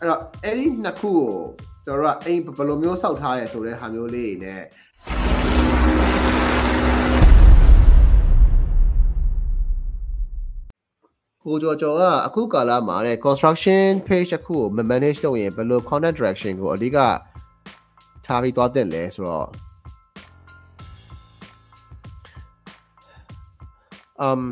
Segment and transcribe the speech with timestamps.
[0.00, 1.28] အဲ့တော့အဲ့ဒီနှစ်ခုကို
[1.84, 4.62] ကျွန်တော်တို့ကအိမ်ဘယ်လိုမျိုးစောက်ထားရဲဆိုတဲ့ဟာမျိုးလေးတွေနဲ့
[11.44, 16.98] ကိုကျော်ကျော်ကအခုကာလမှာတဲ့ construction page တစ်ခုကို manage လုပ်ရင်ဘယ်လို content direction ကိုအဓိက
[18.26, 19.48] ထားပြီးသွားတဲ့လဲဆိုတော့
[24.26, 24.42] um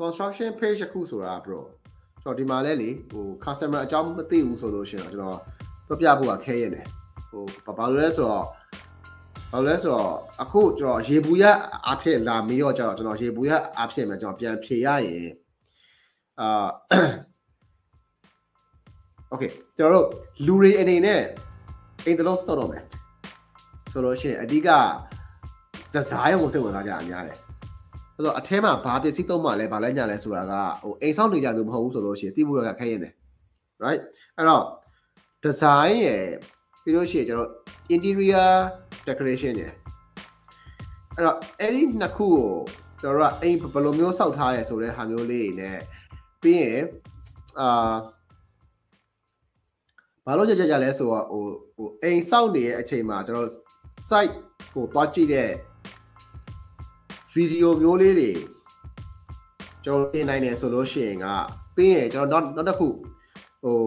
[0.00, 1.60] construction page တစ်ခုဆိုတာ bro
[2.22, 5.38] ကျွန်တော်ဒီမှာလဲလေဟို customer အကြောင်းမသိဘူးဆိုလို့ရှိရင်တော့
[5.86, 6.82] ကျွန်တော်ပြပြဖို့ကခဲရနေ
[7.30, 8.46] ဟိုဘာလို့လဲဆိုတော့
[9.52, 10.12] ဘာလို့လဲဆိုတော့
[10.42, 11.44] အခုကျွန်တော်ရေဘူးရ
[11.90, 15.30] အဖြစ်လာမေးတော့ကျွန်တော်ကျွန်တော်ရေဘူးရအဖြစ်မှာကျွန်တော်ပြန်ဖြေရရင်
[16.40, 16.68] အာ
[19.32, 20.06] Okay ကျွန်တော်တို့
[20.46, 21.22] လူတွေအနေနဲ့
[22.04, 22.82] အိမ်တလုံးစောက်တော့မယ်
[23.92, 24.68] ဆိုလို့ရှိရင်အဓိက
[25.92, 27.36] ဒီဇိုင်းကိုစိတ်ဝင်စားကြအများတယ်
[28.16, 33.12] အဲ့တော့အထဲမှာဘာပစ္စည်းသုံးမှလဲဘာလဲညာလဲဆိုတာကဟိုအိမ်ဆောက်နေကြသူမဟုတ်ဘူးဆိုလို့ရှိရင်တိဖို့ရကခဲရင်တယ်
[33.84, 34.00] right
[34.36, 34.64] အဲ့တော့
[35.44, 36.24] design ရယ်
[36.82, 37.50] ပြီးလို့ရှိရင်ကျွန်တော်
[37.94, 38.52] interior
[39.06, 39.72] decoration ရယ်
[41.16, 42.48] အဲ့တော့အဲ့ဒီနှစ်ခုကို
[43.00, 45.78] ကျွန်တော်တို့ကအိမ်ဘယ်လိုမျိုးစောက်ထားရဲဆိုတဲ့ဟာမျိုးလေးတွေနဲ့
[46.42, 46.82] ပြီးရင်
[47.60, 47.94] အာ
[50.26, 51.44] ဘာလို့ကြကြကြလဲဆိုတော့ဟို
[51.76, 53.48] ဟိုအိမ်စောက်နေတဲ့အချိန်မှာကျွန်တော်
[54.08, 54.34] site
[54.74, 55.50] ကိုသွားကြည့်တဲ့
[57.34, 58.30] ဗီဒီယိုမျိုးလေးတွေ
[59.84, 61.26] ကျွန်တော်တင်နိုင်တယ်ဆိုလို့ရှိရင်က
[61.76, 62.88] ပြီးရင်ကျွန်တော်နောက်နောက်တစ်ခု
[63.62, 63.78] ဟို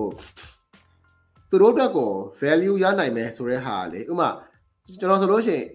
[1.49, 4.29] သူတို့အတွက်ကို value ရနိုင်မယ်ဆိုတဲ့ဟာလေဥပမာ
[4.99, 5.65] ကျွန်တော်ဆိုလို့ရှိရင်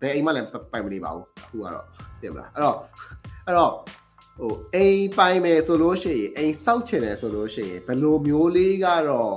[0.00, 1.86] ဘယ်အိမ်မှလည်းပိုင်မနေပါဘူးအခုကတော့
[2.22, 2.76] တင်မလားအဲ့တော့
[3.46, 3.72] အဲ့တော့
[4.38, 9.34] ဟိုအိမ်ပိုင်မယ်ဆိုလို့ရှိရင်အိမ်စောက်ချင်တယ်ဆိုလို့ရှိရင်ဘယ်လိုမျိုးလေးကတော့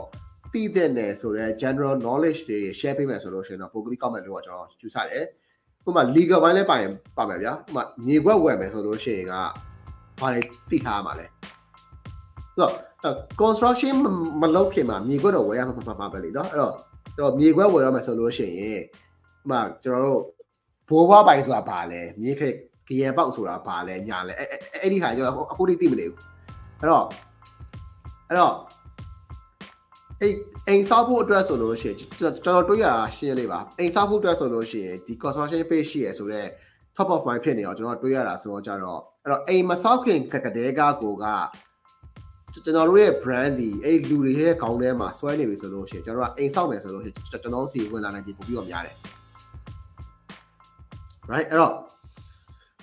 [0.53, 5.25] သိတဲ့နယ်ဆိုတော့ general knowledge တွေ share ပေးမယ်ဆိုလို့ရှိရင်တော့ပိုပြီးကောက်မယ်လို့ကျွန်တော်ယူဆတယ်
[5.86, 9.34] ဥပမာ legal ဘိုင်းလည်းပါရင်ပါမယ်ဗျာဥပမာမြေခွက်ဝယ်မယ်ဆိုလို့ရှိရင်က
[10.20, 11.26] ဘာတွေသိထားမှာလဲ
[12.56, 12.72] ဆိုတော့
[13.40, 13.94] construction
[14.40, 16.74] မလုပ်ခင်မှာမြေခွက်တော့ဝယ်ရမှာပါပါပဲလေเนาะအဲ့တော့
[17.16, 20.22] ကျွန်တော်မြေခွက်ဝယ်ရမယ်ဆိုလို့ရှိရင်ဥပမာကျွန်တော်တို့
[20.88, 22.54] ဘိုးဘွားပိုင်ဆိုတာဘာလဲမြေခက်
[22.88, 24.48] ကရေပေါက်ဆိုတာဘာလဲညာလဲအဲ့
[24.82, 26.20] အဲ့ဒီဟာကျွန်တော်အခုတိသိမနေဘူး
[26.80, 27.04] အဲ့တော့
[28.28, 28.54] အဲ့တော့
[30.21, 30.35] အဲ့
[30.67, 36.49] အိမ်ဆောက်ဖို့အတွက်ဆိုလို့ရှိရင်ကျွန်တော်တွေးရရှင်းလေးပါအိမ်ဆောက်ဖို့အတွက်ဆိုလို့ရှိရင်ဒီ construction page ရှိရဆိုတော့
[36.97, 41.25] top of mind ဖြစ်နေအောင်ကျွန်တော်တွေးရတာဆိုတော့ကြတော့အဲ့တော့အိမ်မဆောက်ခင်ကကတဲ့ကကိုက
[42.53, 48.95] ကျွန်တော်တို့ရဲ့ brand ဒီအဲ့လူတွေရဲ့ခေါင်းထဲမှာဆွဲနေပြီဆိုလို့ရှိရင်ကျွန်တော်ကအိမ်ဆောက်မယ်ဆိုလို့ရှိရင်ကျွန်တော်စီဝင်လာနိုင်ကြပို့ပြီးတော့များတယ်
[51.31, 51.73] right အဲ့တော့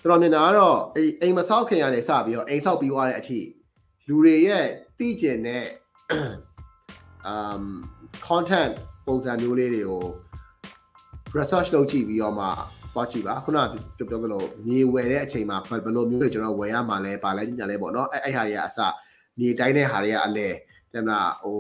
[0.03, 3.41] ကျွန်တော်မြင်တာကတော့အဲ့ဒီအိမ်မဆောက်ခင်ကနေစပြီးတော့အိမ်ဆောက်ပြီးသွားတဲ့အထိ
[4.09, 4.67] လူတွေရဲ့
[4.99, 5.65] သိကျင်တဲ့
[7.31, 7.63] um
[8.29, 8.75] content
[9.07, 10.05] ပုံစံမျိုးလေးတွေကို
[11.37, 12.47] research လုပ်ကြည့်ပြီးတော့မှ
[12.95, 18.79] သွားကြည့်ပါခုနကပြောပြောသလိုမြေဝယ်တဲ့အချိန်မှာဘယ်လိုမျိုးတွေကျွန်တော်ဝယ်ရမှာလဲပါလဲညာလဲပေါ့နော်အဲ့အဲ့ဟာတွေကအစ
[19.39, 20.49] မြေတိုင်းတဲ့ဟာတွေကအလဲ
[20.93, 21.59] တဲ့မလားဟို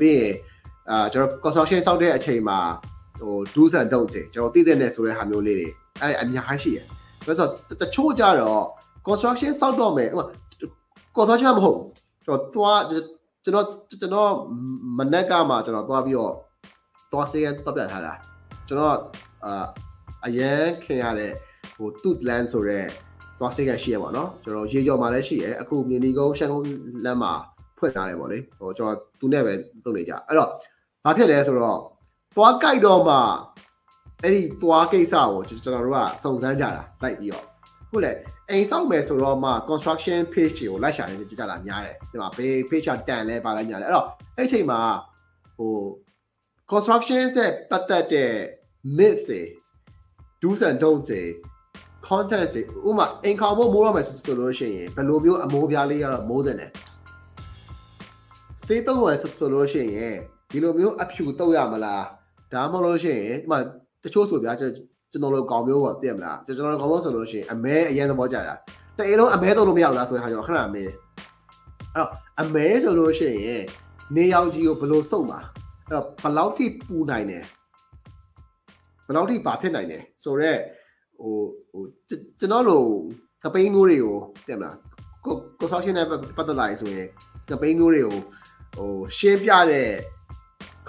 [0.00, 0.34] ပြီးရင်
[0.90, 2.58] အာကျွန်တော် construction ဆောက်တဲ့အချိန်မှာ
[3.20, 5.68] ဟို do's and don'ts ကျွန်တော်သိတဲ့နဲ့ဆိုတဲ့ဟာမျိုးလေးတွေ
[6.00, 6.84] အဲ့အများကြီးရှိတယ်
[7.24, 7.50] ဆိုတော့
[7.82, 8.64] တချို့ကြတော့
[9.06, 10.26] construction ဆောက်တော့မယ်ဥပမာ
[11.16, 11.78] construction မဟုတ်
[12.24, 12.80] ကျွန်တော်သွား
[13.44, 13.66] ကျွန်တော်
[14.00, 14.32] ကျွန်တော်
[14.98, 16.34] မနက်ကမှကျွန်တော်သွားပြီးတော့
[17.12, 18.12] သွားစေးတော့ပြထားတာ
[18.68, 18.96] ကျွန်တော်
[19.44, 19.66] အာ
[20.26, 21.32] အရန်ခင်ရတဲ့
[21.74, 22.86] ဟို tooth land ဆိုတဲ့
[23.38, 26.66] သွားစေးကရှိရပါတော့ကျွန်တော်ရေကျော်မှာလည်းရှိရအခုမြင်းဒီကုန်းရှန်ကုန်း
[27.04, 27.32] လမ်းမှာ
[27.78, 29.52] ဖွင့်ထားတယ်ပေါ့လေဟိုကျွန်တော်သူနဲ့ပဲ
[29.84, 30.50] လုပ်နေကြအဲ့တော့
[31.04, 31.80] ဘာဖြစ်လဲဆိုတော့
[32.36, 33.16] သွားကြိုက်တော့မှ
[34.22, 36.70] အဲ့ဒီသွားကိစ္စကိုကျွန်တော်တို့ကစုံစမ်းကြတာ
[37.02, 37.44] လိုက်ပြီးတော့
[37.92, 38.12] ဟုတ်လေ
[38.50, 44.80] အိမ်ဆောက်မယ်ဆိုတော့မှ construction page ကိုလိုက်ရှာနေကြကြတာများတယ်ဒီမှာဘေး page တန်လဲပါလိုက်ညာလဲအဲ့တော့အဲ့ချိန်မှာ
[45.56, 45.76] ဟို
[46.70, 48.32] construction ဆက်ပတ်သက်တဲ့
[48.96, 49.40] myth တွေ
[50.42, 51.22] do's and don'ts တွေ
[52.06, 56.70] content တွေဥမာအိမ်ခေါင်ဖို့မိုးရမယ်ဆိုလို့ရှိရင်ဘယ်လိုမျိုးအမိုးပြားလေးကတော့မိုးတဲ့တယ်
[58.64, 60.16] စေးတုံးရဆိုလို့ရှိရင်
[60.50, 62.04] ဒီလိုမျိုးအဖြူတုတ်ရမလား
[62.52, 63.58] ဒါမှမဟုတ်လို့ရှိရင်ဥမာ
[64.04, 64.52] တချို့ဆိုဗျာ
[65.12, 68.54] ကျွန်တော်တို့ကောင်မျိုးပေါ့သိရမလားကျွန်တော်တို့ကောင်မျိုးဆိုလို့ရှိရင်အမဲအရင်သဘောကျတာ
[68.98, 70.94] တအေးလုံးအမဲတော့လို့မရဘူးလားဆိုတဲ့ခါကျတော့ခဏအမဲအဲ့
[71.96, 72.10] တော့
[72.40, 73.62] အမဲဆိုလို့ရှိရင်
[74.16, 75.40] နေရောင်ကြီးကိုဘယ်လိုစုပ်မှာ
[75.88, 77.44] အဲ့တော့ဘယ်လောက်ထိပူနိုင်တယ်
[79.06, 80.58] ဘယ်လောက်ထိပါဖြစ်နိုင်တယ်ဆိုတော့
[81.20, 81.34] ဟို
[81.72, 81.82] ဟို
[82.40, 82.86] ကျွန်တော်တို့
[83.44, 84.76] ကပိန်းမျိုးတွေကိုသိရမလား
[85.24, 87.08] ကိုကိုဆောက်ရှင်းတဲ့ပတ်သက်လာရင်ဆိုရင်
[87.50, 88.18] ကပိန်းမျိုးတွေကို
[88.76, 89.90] ဟိုရှင်းပြတဲ့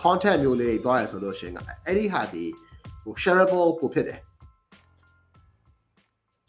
[0.02, 1.56] content မျိုးလေးတွေသွားရဆိုလို့ရှိရင်
[1.86, 2.46] အဲ့ဒီဟာဒီ
[3.04, 4.20] ဟို shareable ပို့ဖြစ်တယ်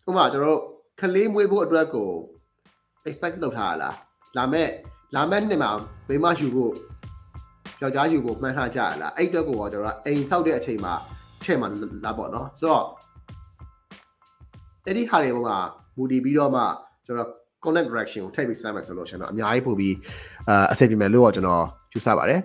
[0.08, 0.60] ဥပမာကျွန်တော်တို့
[1.00, 2.10] ကလေးမွေးဖို့အတွက်ကို
[3.08, 3.96] expect လုပ်ထားရလား
[4.36, 4.68] လာမဲ့
[5.14, 5.70] လာမဲ့နှစ်မှာ
[6.08, 6.72] မိမယူဖို့
[7.82, 10.94] ယောက်ျားယူဖို့မှန်းထားကြရလားအဲ့အတွက်ကိုကျွန်တော်ကအိမ်ဆောက်တဲ့အချိန်မှာ
[11.44, 11.68] ထည့်မှာ
[12.04, 12.86] လာပေါ့နော်ဆိုတော့
[14.86, 15.58] အဲ့ဒီဟာတွေပေါ်မှာ
[15.96, 16.62] မူတည်ပြီးတော့မှ
[17.06, 17.30] ကျွန်တော်
[17.64, 19.94] content direction ကိုထည့်ပြီးစမ်းမယ်ဆိုလို့ရှင်တော့အများကြီးပို့ပြီး
[20.48, 22.40] အာအဆင်ပြေမယ်လို့တော့ကျွန်တော်ယူဆပါတယ်